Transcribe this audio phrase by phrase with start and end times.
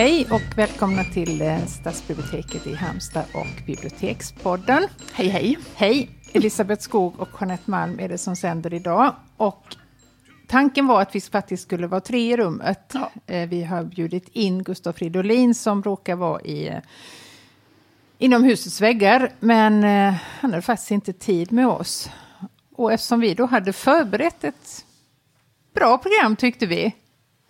[0.00, 4.86] Hej och välkomna till eh, Stadsbiblioteket i Halmstad och Bibliotekspodden.
[5.12, 5.58] Hej hej!
[5.74, 6.10] Hej!
[6.32, 9.14] Elisabeth Skog och Jeanette Malm är det som sänder idag.
[9.36, 9.76] Och
[10.46, 12.92] tanken var att vi faktiskt skulle vara tre i rummet.
[12.94, 13.10] Ja.
[13.26, 16.78] Eh, Vi har bjudit in Gustav Fridolin som råkar vara i, eh,
[18.18, 19.32] inom husets väggar.
[19.40, 19.82] Men
[20.40, 22.10] han hade faktiskt inte tid med oss.
[22.74, 24.84] Och eftersom vi då hade förberett ett
[25.74, 26.94] bra program tyckte vi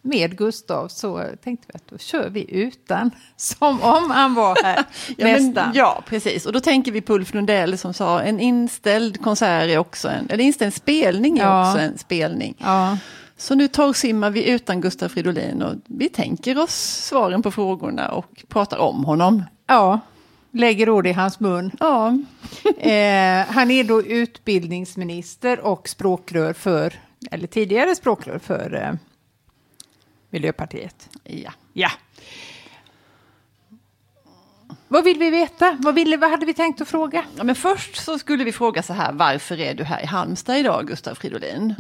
[0.03, 3.11] med Gustav så tänkte vi att då kör vi utan.
[3.37, 4.77] Som om han var här
[5.09, 5.71] Ja, men, nästan.
[5.75, 6.47] ja, precis.
[6.47, 10.31] Och då tänker vi på Ulf Lundell som sa en inställd konsert är också en,
[10.31, 11.69] eller inställd spelning är Ja.
[11.69, 12.55] också en spelning.
[12.59, 12.99] Ja.
[13.37, 16.75] Så nu torrsimmar vi utan Gustaf Fridolin och vi tänker oss
[17.07, 19.43] svaren på frågorna och pratar om honom.
[19.67, 20.01] ja,
[20.53, 21.71] lägger ord i hans mun.
[21.80, 22.19] Ja,
[22.79, 26.95] Eh, han är då utbildningsminister och språkrör för,
[27.30, 28.93] eller tidigare språkrör för eh,
[30.31, 31.09] Miljöpartiet.
[31.25, 31.53] ja.
[31.73, 31.91] Ja.
[34.89, 35.77] Vad vill vi veta?
[35.81, 37.25] Vad, ville, vad hade vi tänkt att fråga?
[37.37, 40.57] ja men först så skulle vi fråga så här, varför är du här i Halmstad
[40.59, 41.75] idag, Gustaf Fridolin?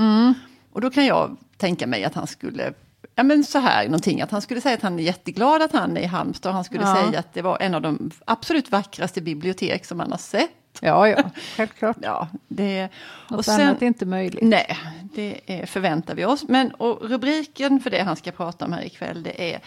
[0.72, 2.72] Och då kan jag tänka mig att han skulle,
[3.14, 5.96] ja men så här någonting, att han skulle säga att han är jätteglad att han
[5.96, 6.50] är i Halmstad.
[6.50, 6.94] och Han skulle Ja.
[6.94, 10.50] säga att det var en av de absolut vackraste bibliotek som han har sett.
[10.80, 11.96] Ja, ja, självklart.
[12.02, 12.88] Ja, det,
[13.28, 14.42] Något annat är inte möjligt.
[14.42, 14.78] Nej,
[15.14, 16.44] det är, förväntar vi oss.
[16.48, 19.60] Men och rubriken för det han ska prata om här ikväll det är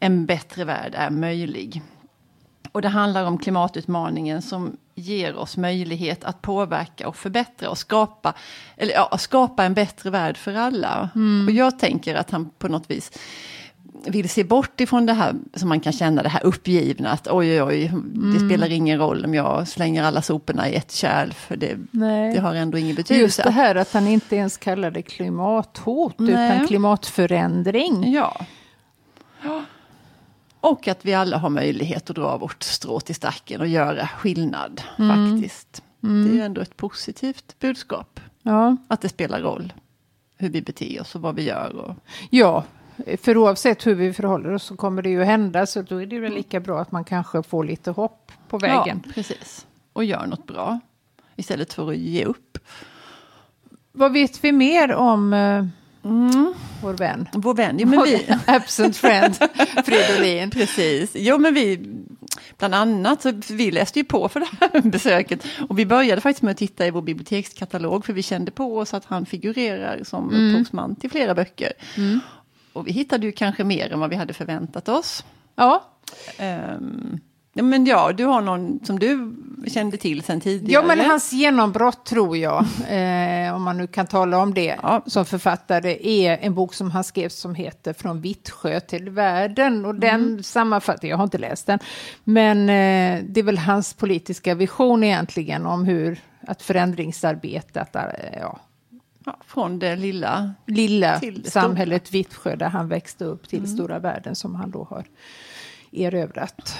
[0.00, 1.82] En bättre värld är möjlig.
[2.72, 8.34] Och det handlar om klimatutmaningen som ger oss möjlighet att påverka och förbättra och skapa,
[8.76, 11.10] eller ja, skapa en bättre värld för alla.
[11.46, 13.18] Och jag tänker att han på något vis
[14.06, 17.62] vill se bort ifrån det här som man kan känna det här uppgivna att oj
[17.62, 17.92] oj oj,
[18.32, 21.78] det spelar ingen roll om jag slänger alla soporna i ett kärl för det,
[22.34, 23.42] det har ändå ingen Just betydelse.
[23.42, 26.30] det här att han inte ens kallar det klimathot Nej.
[26.30, 28.12] utan klimatförändring.
[28.12, 28.40] Ja.
[29.42, 29.64] Ja.
[30.60, 34.80] Och att vi alla har möjlighet att dra vårt strå till stacken och göra skillnad
[34.96, 35.82] faktiskt.
[36.00, 38.20] Det är ju ändå ett positivt budskap.
[38.42, 38.76] Ja.
[38.88, 39.72] Att det spelar roll
[40.36, 41.76] hur vi beter oss och vad vi gör.
[41.76, 41.94] Och,
[42.30, 42.64] ja,
[43.22, 46.20] för oavsett hur vi förhåller oss så kommer det ju hända så då är det
[46.20, 49.02] väl lika bra att man kanske får lite hopp på vägen.
[49.06, 49.66] Ja, precis.
[49.92, 50.80] Och gör något bra.
[51.36, 52.58] Istället för att ge upp.
[53.92, 55.64] Vad vet vi mer om eh,
[56.82, 57.28] vår vän?
[57.32, 59.34] Vår vän, jo, men vi, Absent friend,
[59.84, 60.50] Fridolin.
[60.50, 61.10] Precis.
[61.14, 61.80] Jo, men vi,
[62.58, 65.46] bland annat, så vi läste ju på för det här besöket.
[65.68, 68.94] Och vi började faktiskt med att titta i vår bibliotekskatalog, för vi kände på oss
[68.94, 71.72] att han figurerar som upphovsman till flera böcker.
[72.78, 75.24] Och vi hittade ju kanske mer än vad vi hade förväntat oss.
[75.56, 75.84] Ja.
[77.54, 79.34] Ja, men ja, du har någon som du
[79.66, 80.72] kände till sen tidigare.
[80.82, 82.58] ja, men hans genombrott tror jag,
[82.88, 85.02] eh, om man nu kan tala om det, Ja.
[85.06, 89.84] som författare, är en bok som han skrev som heter Från Vittsjö till världen.
[89.84, 90.42] Och den Mm.
[90.42, 91.78] sammanfattar, jag har inte läst den,
[92.24, 98.40] men eh, det är väl hans politiska vision egentligen om hur att förändringsarbetet, eh, ja,
[98.40, 98.58] Ja,
[99.46, 100.54] från det lilla.
[100.66, 105.04] lilla samhället Vittsjö där han växte upp till stora världen som han då har
[105.92, 106.78] erövrat.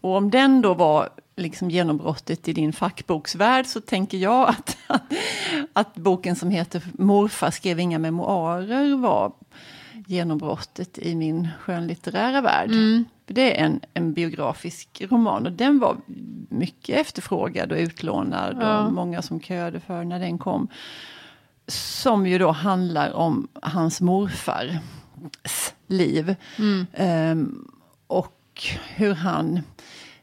[0.00, 4.76] Och om den då var liksom genombrottet i din fackboksvärld så tänker jag att,
[5.72, 9.32] att boken som heter Morfar skrev inga memoarer var
[10.10, 12.70] genombrottet i min skönlitterära värld.
[13.26, 15.96] För det är en, en biografisk roman och den var
[16.48, 18.78] mycket efterfrågad och utlånad Ja.
[18.84, 20.68] och många som köade för när den kom.
[21.66, 24.70] Som ju då handlar om hans morfars
[25.86, 26.34] liv.
[26.92, 27.68] Ehm,
[28.06, 28.36] och
[28.94, 29.60] hur han,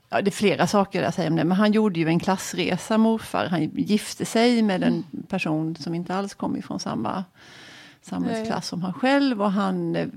[0.10, 2.98] ja det är flera saker att säga om det, men han gjorde ju en klassresa
[2.98, 3.46] morfar.
[3.46, 7.24] Han gifte sig med en person som inte alls kom ifrån samma
[8.10, 10.08] samhällsklass som han själv och han eh,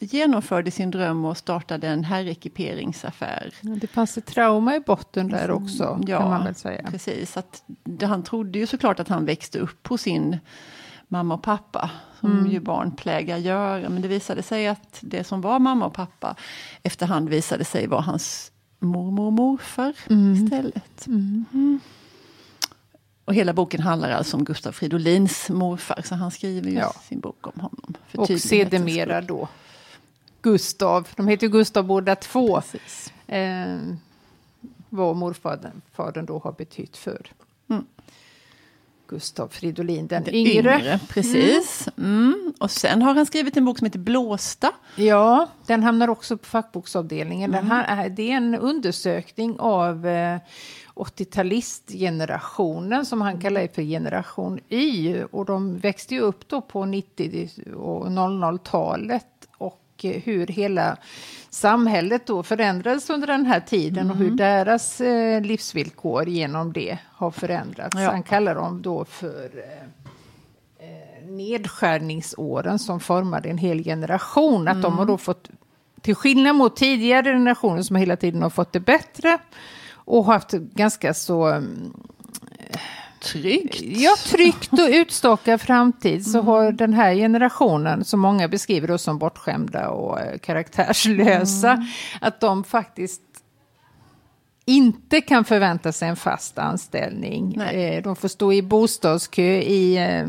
[0.00, 3.54] genomförde sin dröm och startade en herrekiperingsaffär.
[3.60, 6.90] Ja, Det fanns ett trauma i botten där också, Mm, Ja, kan man väl säga.
[6.90, 7.62] Precis, att
[8.02, 10.36] han trodde ju såklart att han växte upp på sin
[11.08, 11.90] mamma och pappa,
[12.20, 12.50] som Mm.
[12.50, 13.88] ju barn plägar göra.
[13.88, 16.36] Men det visade sig att det som var mamma och pappa
[16.82, 19.92] efterhand visade sig vara hans mormor och morfar
[20.34, 21.06] istället.
[21.06, 21.80] Mm.
[23.28, 26.92] Och hela boken handlar alltså om Gustaf Fridolins morfar, så han skriver ju Ja.
[27.08, 27.94] sin bok om honom.
[28.16, 29.48] Och sedermera då
[30.42, 33.12] Gustav, de heter ju Gustav båda två, Precis.
[33.26, 33.78] eh,
[34.88, 37.26] vad morfadern fadern då har betytt för
[37.68, 37.86] Mm.
[39.08, 41.00] Gustav Fridolin, den Den yngre.
[41.08, 41.88] precis.
[41.98, 42.54] Mm.
[42.58, 44.70] Och sen har han skrivit en bok som heter Blåsta.
[44.96, 47.54] Ja, den hamnar också på fackboksavdelningen.
[47.54, 47.68] Mm.
[47.68, 50.38] Den här är, det är en undersökning av eh,
[50.94, 55.22] 80-talistgenerationen som han kallar för generation Y.
[55.22, 59.26] Och de växte ju upp då på 90 och 00-talet.
[59.98, 60.96] Och eh, hur hela
[61.50, 67.30] samhället då förändrades under den här tiden och hur deras eh, livsvillkor genom det har
[67.30, 67.96] förändrats.
[67.96, 68.10] Ja.
[68.10, 74.68] Han kallar dem då för eh, eh, nedskärningsåren som formade en hel generation.
[74.68, 75.48] Att de har då fått,
[76.00, 79.38] till skillnad mot tidigare generationer som hela tiden har fått det bättre
[79.92, 81.92] och haft ganska så mm,
[83.22, 83.80] Tryggt.
[83.82, 89.18] Ja, tryggt och utstakad framtid så har den här generationen, som många beskriver då som
[89.18, 91.86] bortskämda och eh, karaktärslösa,
[92.20, 93.22] att de faktiskt
[94.64, 97.54] inte kan förvänta sig en fast anställning.
[97.56, 97.96] Nej.
[97.96, 100.26] Eh, De får stå i bostadskö i eh,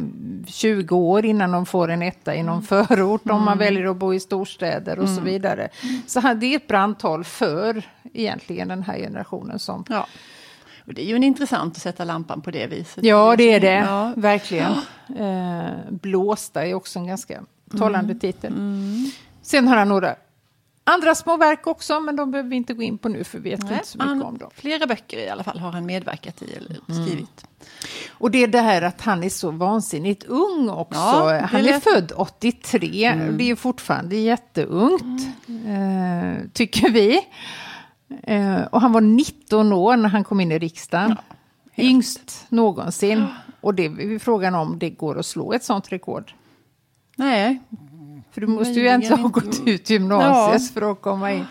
[0.47, 4.13] 20 år innan de får en etta i någon förort om man väljer att bo
[4.13, 5.69] i storstäder och så vidare.
[6.07, 7.83] Så det är ett brandtal för
[8.13, 10.07] egentligen den här generationen som Ja.
[10.89, 13.03] Och det är ju en intressant att sätta lampan på det viset.
[13.03, 13.73] Ja, det är det.
[13.73, 14.13] Ja.
[14.17, 14.71] Verkligen.
[15.19, 17.43] Eh, blåsta är också en ganska
[17.77, 18.19] talande Mm.
[18.19, 18.53] titel.
[19.41, 20.15] Sen har han några
[20.83, 23.49] andra små verk också, men de behöver vi inte gå in på nu, för vi
[23.49, 24.49] vet Nej, inte så mycket han- om dem.
[24.55, 27.05] Flera böcker i alla fall har han medverkat i eller Mm.
[27.07, 27.45] skrivit.
[28.09, 30.99] Och det är det här att han är så vansinnigt ung också.
[30.99, 37.21] Ja, han är lät- född 83, och det är fortfarande jätteungt, eh, tycker vi.
[38.23, 41.15] Eh, och han var 19 år när han kom in i riksdagen.
[41.77, 43.25] Yngst någonsin.
[43.61, 46.31] Och det är frågan om det går att slå ett sånt rekord.
[47.15, 47.59] Nej,
[48.31, 49.39] För du måste ju egentligen ha inte.
[49.39, 50.81] gått ut gymnasiet Ja.
[50.81, 51.45] för att komma in.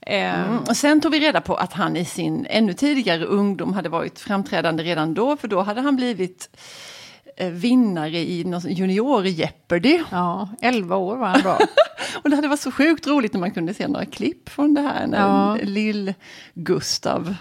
[0.00, 0.58] Eh, Mm.
[0.58, 4.18] Och sen tog vi reda på att han i sin ännu tidigare ungdom hade varit
[4.20, 6.56] framträdande redan då, för då hade han blivit
[7.50, 10.00] vinnare i någon junior Jeopardy.
[10.10, 11.58] Ja, 11 år var han då.
[12.22, 14.80] Och det hade varit så sjukt roligt när man kunde se några klipp från det
[14.80, 15.56] här när Ja.
[15.62, 17.34] lill-Gustav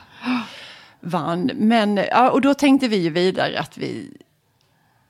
[1.00, 1.52] vann.
[1.56, 4.18] Men, ja, och då tänkte vi ju vidare att vi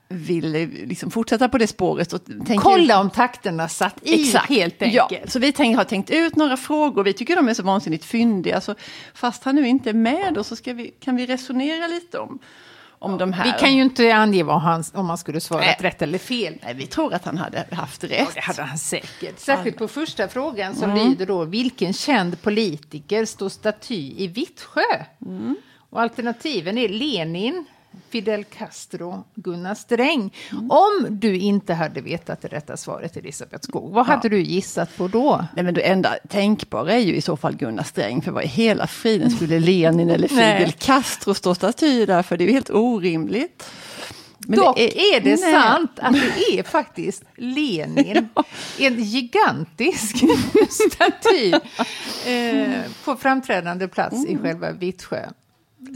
[0.08, 2.12] ville liksom fortsätta på det spåret.
[2.12, 5.10] Och tänka Kolla om takterna satt i helt enkelt.
[5.10, 7.04] Ja, så vi tänk, har tänkt ut några frågor.
[7.04, 8.60] Vi tycker de är så vansinnigt fyndiga.
[8.60, 8.74] Så
[9.14, 12.38] fast han nu inte är med då så ska vi, kan vi resonera lite om,
[12.98, 13.44] om de här.
[13.44, 15.76] Vi kan ju inte ange vad han, om han skulle svarat Nej.
[15.80, 16.58] rätt eller fel.
[16.62, 18.34] Nej, vi tror att han hade haft rätt.
[18.34, 19.38] Det hade han säkert.
[19.38, 25.04] Särskilt på första frågan som lyder då, vilken känd politiker står staty i Vittsjö?
[25.90, 27.64] Och alternativen är Lenin,
[28.10, 30.34] Fidel Castro, Gunnar Sträng.
[30.68, 35.08] Om du inte hade vetat det rätta svaret, Elisabeth Skog, vad hade du gissat på
[35.08, 35.44] då?
[35.54, 38.22] Nej, men det enda tänkbara är ju i så fall Gunnar Sträng.
[38.22, 40.72] För vad i hela friden skulle Lenin eller Fidel.
[40.72, 42.22] Castro stå staty där?
[42.22, 43.64] För det är ju helt orimligt.
[44.38, 45.52] Men Dock är, det nej.
[45.52, 48.28] sant att det är faktiskt Lenin,
[48.78, 50.16] en gigantisk
[50.70, 51.52] staty
[52.26, 55.28] eh, på framträdande plats i själva Vittsjö.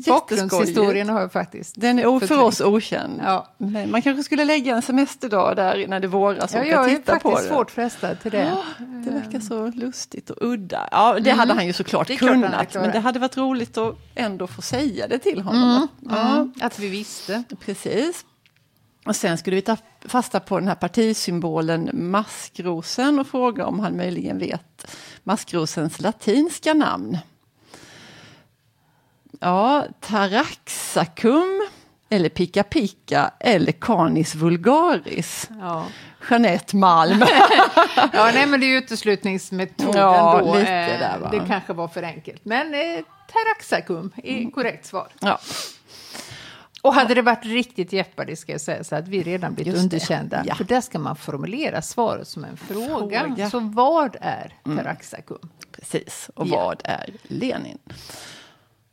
[0.06, 1.75] Bakgrundshistorien har jag faktiskt.
[1.81, 3.21] Den är för oss okänd.
[3.25, 3.49] Ja.
[3.59, 6.97] Men man kanske skulle lägga en semesterdag där när det våras och Ja, jag är
[6.97, 7.55] titta på faktiskt det.
[7.55, 8.56] svårt frestad till det.
[8.79, 10.89] Det verkar så lustigt och udda.
[10.91, 12.44] Ja, det hade han ju såklart Mm.
[12.44, 12.75] Är kunnat.
[12.75, 15.89] Men det hade varit roligt att ändå få säga det till honom.
[16.11, 17.43] Ja, Mm, att vi visste.
[17.61, 18.25] precis.
[19.06, 23.97] Och sen skulle vi ta fasta på den här partisymbolen maskrosen och fråga om han
[23.97, 27.19] möjligen vet maskrosens latinska namn.
[29.43, 31.69] Ja, Taraxacum
[32.08, 35.51] eller Pika Pika eller Canis vulgaris.
[35.61, 35.87] Ja.
[36.31, 37.25] Jeanette Malm.
[38.13, 40.55] ja, nej, men det är ju uteslutningsmetoden Ja, då.
[40.55, 41.29] lite eh, där, va?
[41.32, 42.44] det kanske var för enkelt.
[42.44, 45.08] Men eh, Taraxacum är korrekt svar.
[45.20, 45.41] ja.
[46.82, 49.82] Och hade det varit riktigt Jeopardy ska jag säga så hade vi redan blivit Just
[49.84, 50.43] underkända.
[50.46, 50.55] ja.
[50.55, 52.87] För där ska man formulera svaret som en fråga.
[52.99, 53.20] Fråga.
[53.20, 53.51] Mm.
[53.51, 55.49] Så vad är Taraxacum?
[55.72, 56.56] Precis, och Ja.
[56.65, 57.79] vad är Lenin?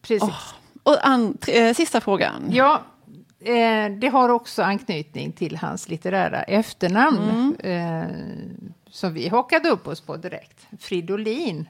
[0.09, 0.53] Precis.
[0.83, 2.49] Och an, eh, sista frågan.
[2.51, 2.81] Ja,
[3.39, 7.55] eh, det har också anknytning till hans litterära efternamn.
[7.55, 8.03] Eh,
[8.89, 10.67] som vi hakade upp oss på direkt.
[10.79, 11.69] Fridolin.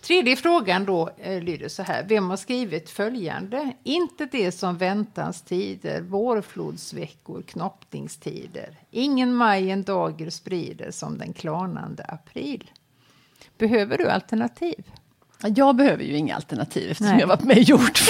[0.00, 2.04] Tredje frågan då eh, lyder så här.
[2.08, 3.72] Vem har skrivit följande?
[3.82, 8.76] Inte det som väntans tider, vårflodsveckor, knoppningstider.
[8.90, 12.70] Ingen maj en dager sprider som den klarnande april.
[13.58, 14.84] Behöver du alternativ?
[15.48, 17.20] Jag behöver ju inga alternativ eftersom Nej.
[17.20, 18.00] jag varit med och gjort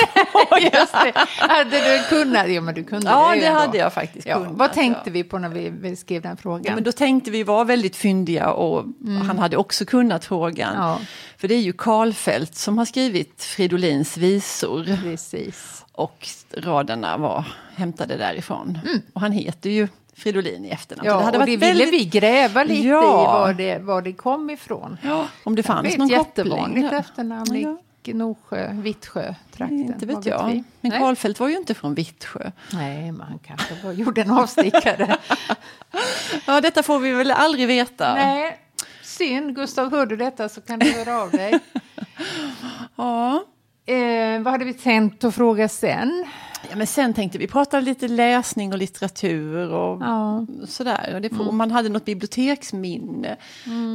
[0.73, 1.13] Just det.
[1.39, 2.49] Hade du kunnat?
[2.51, 3.59] Ja, men du kunde Ja, det, det ändå.
[3.61, 4.53] hade jag faktiskt Ja, kunnat.
[4.53, 5.13] vad tänkte ja.
[5.13, 6.65] vi på när vi, vi skrev den frågan?
[6.67, 8.85] Ja, men då tänkte vi vara väldigt fyndiga och
[9.27, 10.99] han hade också kunnat frågan.
[11.37, 15.85] För det är ju Karlfeldt som har skrivit Fridolins visor Precis.
[15.93, 18.79] och raderna var hämtade därifrån.
[19.13, 21.07] Och han heter ju Fridolin i efternamn.
[21.09, 23.03] Ja, det hade och det varit ville väldigt- vi gräva lite Ja.
[23.03, 24.99] i var det, var det kom ifrån.
[25.03, 26.45] Ja, om det Det fanns är någon ett koppling.
[26.47, 26.99] jättevanligt där.
[26.99, 27.77] efternamn Ja.
[28.05, 29.79] i Gnosjö, Vittsjö-trakten.
[29.81, 30.47] Inte vet jag.
[30.47, 30.65] vi?
[30.81, 30.91] Men.
[30.91, 32.51] Karlfeldt var ju inte från Vittsjö.
[32.73, 35.17] Nej, men han kanske var, gjorde en avstickare.
[36.47, 38.15] Ja, detta får vi väl aldrig veta.
[38.15, 38.59] Nej.
[39.03, 41.61] Synd, Gustav, hör du detta så kan du höra av dig.
[42.97, 43.45] Ja.
[43.87, 46.27] Eh, vad hade vi tänkt att fråga sen?
[46.71, 50.47] Ja, men sen tänkte vi prata lite läsning och litteratur och Ja.
[50.69, 51.13] sådär.
[51.15, 53.37] Och det får, Om man hade något biblioteksminne.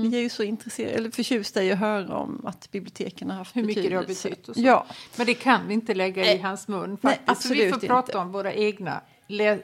[0.04, 3.56] Vi är ju så intresserade, eller förtjusta i att höra om att biblioteken har haft
[3.56, 4.30] Hur mycket det har betydelse.
[4.30, 4.58] betytt och.
[4.58, 4.86] Ja,
[5.16, 6.38] Men det kan vi inte lägga i Nej.
[6.42, 7.48] hans mun Nej, faktiskt.
[7.48, 8.18] så vi får absolut prata inte.
[8.18, 9.02] om våra egna,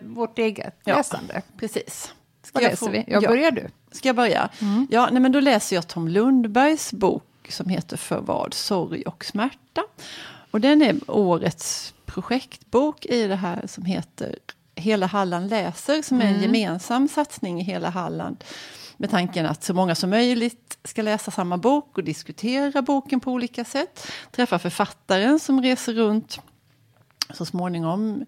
[0.02, 0.96] vårt eget Ja.
[0.98, 1.42] läsande.
[1.58, 2.14] precis.
[2.44, 3.04] Ska Vad jag läser få- vi?
[3.08, 3.28] Jag ja.
[3.30, 3.68] börjar du.
[3.92, 4.50] Ska jag börja?
[4.90, 8.54] Ja, nej, men då läser jag Tom Lundbergs bok som heter För vad?
[8.54, 9.82] Sorg och smärta.
[10.52, 14.36] Och den är årets projektbok i det här som heter
[14.76, 18.44] Hela Halland läser, som är en gemensam satsning i hela Halland.
[18.98, 23.32] Med tanken att så många som möjligt ska läsa samma bok och diskutera boken på
[23.32, 24.08] olika sätt.
[24.32, 26.40] Träffa författaren som reser runt
[27.34, 28.26] så småningom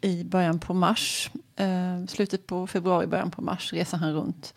[0.00, 1.30] i början på mars.
[1.56, 4.54] Eh, slutet på februari, början på mars reser han runt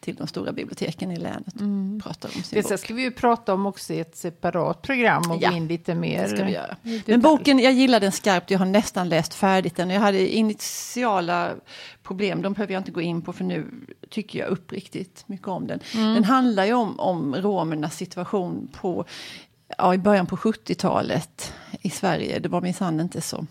[0.00, 2.78] till de stora biblioteken i länet och pratar om sin Det bok.
[2.80, 5.94] ska vi ju prata om också i ett separat program och Ja, gå in lite
[5.94, 6.22] mer.
[6.22, 6.76] Det ska vi göra.
[7.06, 9.90] Men boken, jag gillar den skarpt, jag har nästan läst färdigt den.
[9.90, 11.50] Jag hade initiala
[12.02, 13.66] problem, de behöver jag inte gå in på för nu
[14.10, 15.80] tycker jag uppriktigt mycket om den.
[15.92, 19.04] Den handlar ju om, om romernas situation på,
[19.78, 22.38] ja, i början på 70-talet i Sverige.
[22.38, 23.46] Det var minsann inte så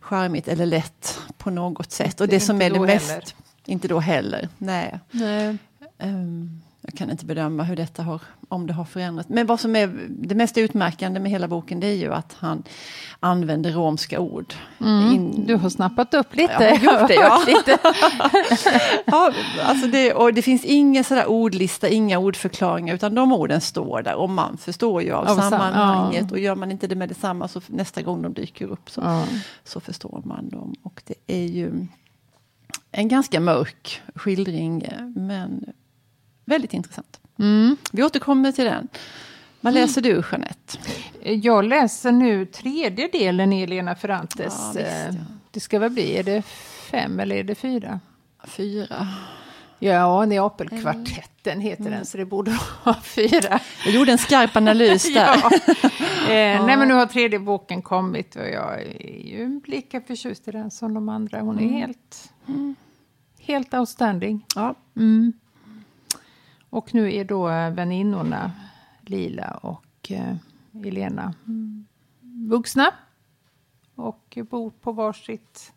[0.00, 2.20] charmigt eller lätt på något sätt.
[2.20, 3.10] Och det Inte som är det mest...
[3.10, 3.24] heller.
[3.66, 4.98] Inte då heller, nej.
[5.10, 5.56] Nej.
[5.98, 9.28] Ehm, jag kan inte bedöma hur detta har, om det har förändrats.
[9.28, 12.62] Men vad som är det mest utmärkande med hela boken det är ju att han
[13.20, 14.54] använder romska ord.
[14.80, 16.52] In- Du har snappat upp lite.
[16.52, 17.42] Jag har gjort det, ja.
[17.46, 17.78] lite.
[19.06, 19.32] ja,
[19.64, 24.14] alltså det, och det finns ingen sådär ordlista, inga ordförklaringar, utan de orden står där
[24.14, 26.24] och man förstår ju av, Av sam- sammanhanget.
[26.28, 26.32] ja.
[26.32, 29.24] Och gör man inte det med detsamma så nästa gång de dyker upp så, Ja.
[29.64, 30.74] så förstår man dem.
[30.82, 31.86] Och det är ju
[32.92, 35.64] en ganska mörk skildring, men
[36.44, 37.20] väldigt intressant.
[37.38, 37.76] Mm.
[37.92, 38.88] Vi återkommer till den.
[39.60, 40.78] Vad läser du, Jeanette?
[41.22, 44.54] Jag läser nu tredje delen i Elena Ferrantes.
[44.60, 45.12] Ja, visst, eh, ja.
[45.50, 46.42] Det ska väl bli, är det
[46.90, 48.00] fem eller är det fyra?
[48.44, 49.08] Fyra.
[49.78, 52.50] Ja, Neapelkvartetten heter den, så det borde
[52.84, 53.60] vara fyra.
[53.84, 55.36] Jag gjorde en skarp analys där.
[55.42, 55.50] Ja.
[56.32, 60.50] Eh, Nej, men nu har tredje boken kommit och jag är ju lika förtjust i
[60.50, 61.40] den som de andra.
[61.40, 62.32] Hon är helt,
[63.42, 64.46] helt outstanding.
[64.54, 64.74] Ja.
[64.96, 65.32] Mm.
[66.70, 68.52] Och nu är då eh, väninnorna
[69.00, 70.36] Lila och eh,
[70.84, 71.86] Elena mm,
[72.48, 72.94] vuxna.
[73.94, 75.72] Och bor på varsitt,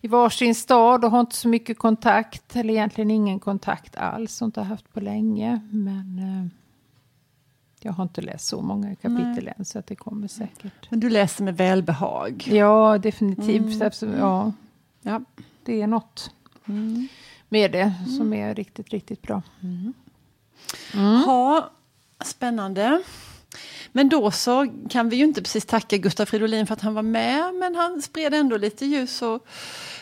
[0.00, 2.56] i varsin stad och har inte så mycket kontakt.
[2.56, 4.42] Eller egentligen ingen kontakt alls.
[4.42, 5.60] Och inte har haft på länge.
[5.70, 6.46] Men eh,
[7.80, 10.90] jag har inte läst så många kapitel än så att det kommer säkert.
[10.90, 12.48] Men du läser med välbehag.
[12.50, 13.82] Ja, definitivt.
[13.82, 14.52] Eftersom, ja,
[15.02, 15.20] Ja.
[15.64, 16.34] det är något
[16.68, 17.08] Mm.
[17.48, 19.42] med det som är riktigt, riktigt bra.
[21.24, 21.70] Ha,
[22.24, 23.02] spännande.
[23.92, 27.02] Men då så kan vi ju inte precis tacka Gustaf Fridolin för att han var
[27.02, 29.46] med, men han spred ändå lite ljus och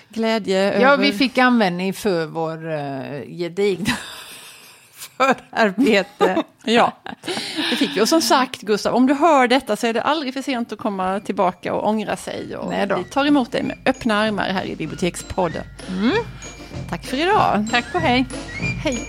[0.09, 1.05] glädje Ja, över...
[1.05, 3.97] vi fick användning för vår uh, gedigna
[5.21, 6.43] förarbete.
[6.65, 6.93] Ja,
[7.71, 8.01] det fick vi.
[8.01, 10.79] Och som sagt, Gustav, om du hör detta så är det aldrig för sent att
[10.79, 12.57] komma tillbaka och ångra sig.
[12.57, 12.97] Och Nej då.
[12.97, 15.65] Vi tar emot dig med öppna armar här i Bibliotekspodden.
[16.91, 17.67] Tack för idag.
[17.71, 18.27] Tack och hej.
[18.85, 19.09] Hej!